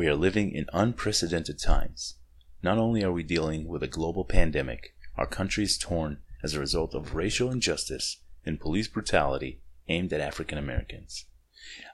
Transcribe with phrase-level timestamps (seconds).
[0.00, 2.14] We are living in unprecedented times.
[2.62, 6.58] Not only are we dealing with a global pandemic, our country is torn as a
[6.58, 11.26] result of racial injustice and police brutality aimed at African Americans.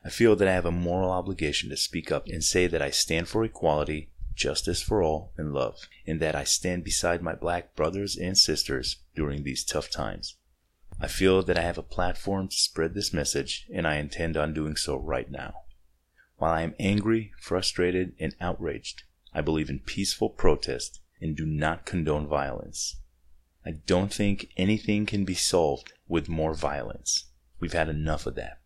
[0.04, 2.90] I feel that I have a moral obligation to speak up and say that I
[2.90, 7.74] stand for equality, justice for all, and love, and that I stand beside my black
[7.74, 10.36] brothers and sisters during these tough times.
[11.00, 14.54] I feel that I have a platform to spread this message, and I intend on
[14.54, 15.54] doing so right now.
[16.38, 21.86] While I am angry, frustrated, and outraged, I believe in peaceful protest and do not
[21.86, 22.96] condone violence.
[23.64, 27.24] I don't think anything can be solved with more violence.
[27.58, 28.60] We've had enough of that.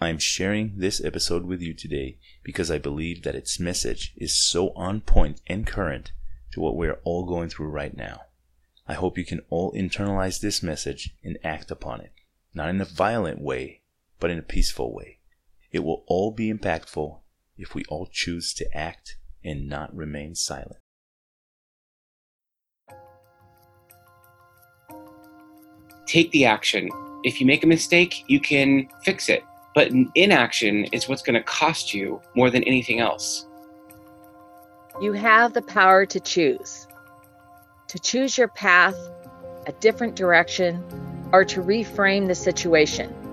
[0.00, 4.34] I am sharing this episode with you today because I believe that its message is
[4.34, 6.12] so on point and current
[6.52, 8.22] to what we're all going through right now.
[8.86, 12.12] I hope you can all internalize this message and act upon it,
[12.54, 13.82] not in a violent way,
[14.20, 15.20] but in a peaceful way.
[15.74, 17.18] It will all be impactful
[17.58, 20.76] if we all choose to act and not remain silent.
[26.06, 26.88] Take the action.
[27.24, 29.42] If you make a mistake, you can fix it.
[29.74, 33.48] But inaction is what's going to cost you more than anything else.
[35.02, 36.86] You have the power to choose
[37.88, 38.96] to choose your path,
[39.66, 40.84] a different direction,
[41.32, 43.23] or to reframe the situation.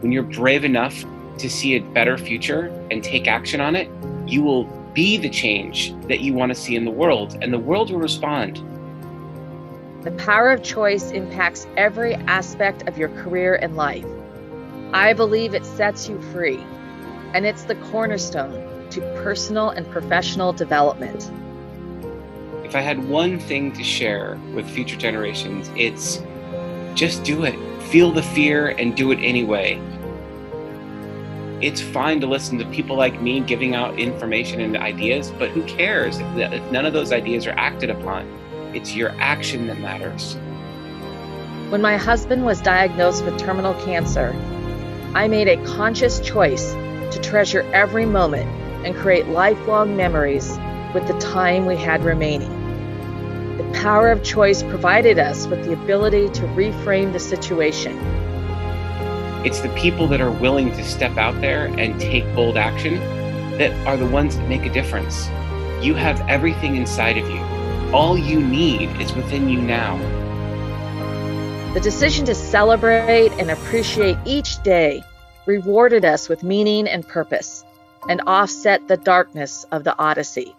[0.00, 1.04] When you're brave enough
[1.38, 3.90] to see a better future and take action on it,
[4.26, 7.58] you will be the change that you want to see in the world, and the
[7.58, 8.62] world will respond.
[10.02, 14.06] The power of choice impacts every aspect of your career and life.
[14.92, 16.64] I believe it sets you free,
[17.34, 21.30] and it's the cornerstone to personal and professional development.
[22.64, 26.22] If I had one thing to share with future generations, it's
[26.94, 27.58] just do it.
[27.90, 29.80] Feel the fear and do it anyway.
[31.60, 35.62] It's fine to listen to people like me giving out information and ideas, but who
[35.64, 38.26] cares if, none of those ideas are acted upon?
[38.74, 40.34] It's your action that matters.
[41.70, 44.34] When my husband was diagnosed with terminal cancer,
[45.14, 48.48] I made a conscious choice to treasure every moment
[48.84, 50.58] and create lifelong memories
[50.92, 52.55] with the time we had remaining.
[53.76, 57.94] The power of choice provided us with the ability to reframe the situation.
[59.44, 62.94] It's the people that are willing to step out there and take bold action
[63.58, 65.26] that are the ones that make a difference.
[65.84, 67.38] You have everything inside of you.
[67.94, 69.98] All you need is within you now.
[71.74, 75.04] The decision to celebrate and appreciate each day
[75.44, 77.62] rewarded us with meaning and purpose
[78.08, 80.56] and offset the darkness of the Odyssey.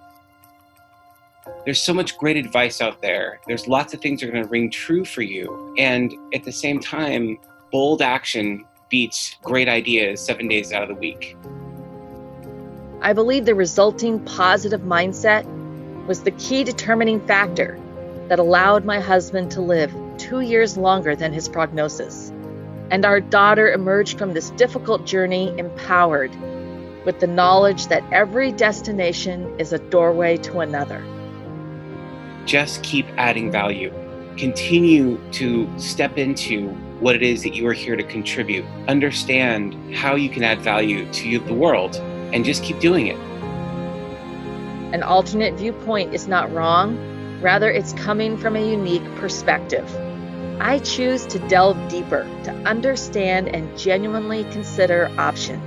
[1.66, 3.40] There's so much great advice out there.
[3.48, 5.76] There's lots of things that are going to ring true for you.
[5.78, 7.38] And at the same time,
[7.72, 11.36] bold action beats great ideas seven days out of the week.
[13.02, 15.46] I believe the resulting positive mindset
[16.08, 17.80] was the key determining factor
[18.30, 22.32] that allowed my husband to live two years longer than his prognosis.
[22.90, 26.32] And our daughter emerged from this difficult journey empowered
[27.06, 31.04] with the knowledge that every destination is a doorway to another
[32.48, 33.94] just keep adding value.
[34.38, 36.70] Continue to step into
[37.00, 38.66] what it is that you are here to contribute.
[38.88, 41.98] Understand how you can add value to the world
[42.34, 43.18] and just keep doing it.
[44.94, 46.98] An alternate viewpoint is not wrong,
[47.42, 49.86] rather, it's coming from a unique perspective.
[50.60, 55.62] I choose to delve deeper, to understand and genuinely consider option.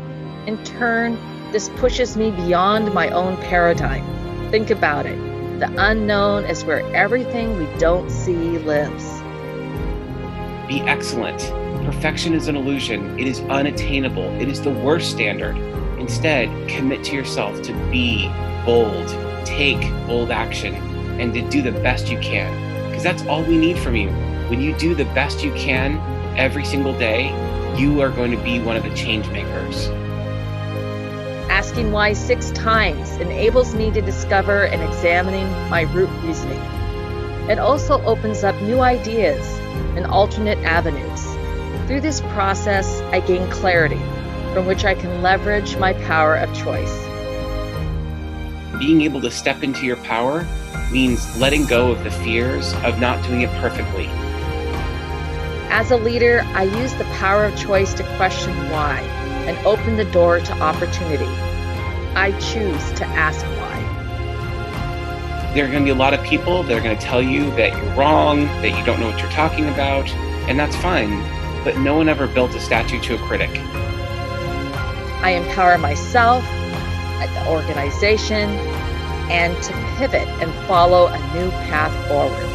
[0.47, 1.19] In turn,
[1.53, 4.05] this pushes me beyond my own paradigm.
[4.51, 5.30] Think about it.
[5.61, 9.05] The unknown is where everything we don't see lives.
[10.67, 11.39] Be excellent.
[11.85, 15.59] Perfection is an illusion, it is unattainable, it is the worst standard.
[15.99, 18.27] Instead, commit to yourself to be
[18.65, 19.07] bold,
[19.45, 20.75] take bold action,
[21.21, 22.89] and to do the best you can.
[22.89, 24.09] Because that's all we need from you.
[24.49, 25.99] When you do the best you can
[26.39, 27.29] every single day,
[27.77, 29.91] you are going to be one of the change makers.
[31.61, 36.59] Asking why six times enables me to discover and examining my root reasoning.
[37.51, 39.47] It also opens up new ideas
[39.95, 41.23] and alternate avenues.
[41.87, 44.01] Through this process, I gain clarity
[44.55, 46.99] from which I can leverage my power of choice.
[48.79, 50.47] Being able to step into your power
[50.91, 54.07] means letting go of the fears of not doing it perfectly.
[55.69, 59.01] As a leader, I use the power of choice to question why
[59.45, 61.50] and open the door to opportunity.
[62.15, 63.79] I choose to ask why.
[65.55, 67.51] There are going to be a lot of people that are going to tell you
[67.53, 70.09] that you're wrong, that you don't know what you're talking about,
[70.49, 71.11] and that's fine,
[71.65, 73.51] but no one ever built a statue to a critic.
[75.23, 78.49] I empower myself, at the organization,
[79.31, 82.47] and to pivot and follow a new path forward.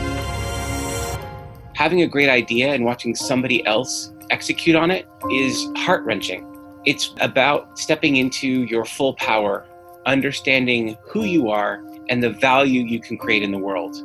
[1.75, 6.54] Having a great idea and watching somebody else execute on it is heart wrenching.
[6.85, 9.65] It's about stepping into your full power,
[10.05, 13.95] understanding who you are and the value you can create in the world.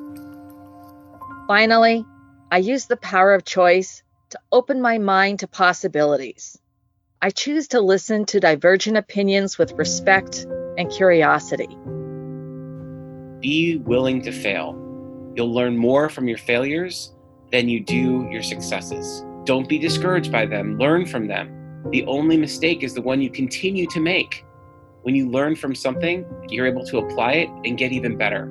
[1.47, 2.06] Finally,
[2.50, 6.59] I use the power of choice to open my mind to possibilities.
[7.21, 10.47] I choose to listen to divergent opinions with respect
[10.79, 11.69] and curiosity.
[13.41, 14.75] Be willing to fail.
[15.37, 17.12] You'll learn more from your failures
[17.53, 19.23] than you do your successes.
[19.44, 21.60] Don't be discouraged by them, learn from them.
[21.88, 24.44] The only mistake is the one you continue to make.
[25.03, 28.44] When you learn from something, you're able to apply it and get even better.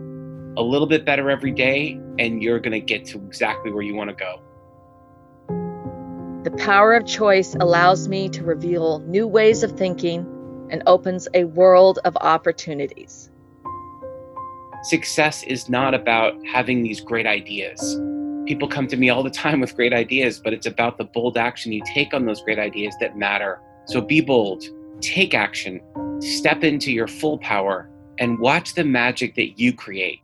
[0.58, 3.96] A little bit better every day, and you're going to get to exactly where you
[3.96, 4.42] want to go.
[6.44, 10.22] The power of choice allows me to reveal new ways of thinking
[10.72, 13.30] and opens a world of opportunities.
[14.84, 17.80] Success is not about having these great ideas.
[18.46, 21.38] People come to me all the time with great ideas, but it's about the bold
[21.38, 23.60] action you take on those great ideas that matter.
[23.86, 24.64] So be bold,
[25.02, 25.82] take action,
[26.22, 30.22] step into your full power, and watch the magic that you create.